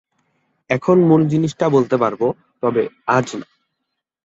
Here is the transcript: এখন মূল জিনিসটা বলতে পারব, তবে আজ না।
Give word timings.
এখন 0.69 0.97
মূল 1.03 1.21
জিনিসটা 1.27 1.65
বলতে 1.69 1.95
পারব, 1.97 2.21
তবে 2.63 2.83
আজ 3.07 3.27
না। 3.35 3.47